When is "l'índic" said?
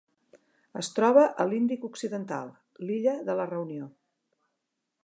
1.51-1.85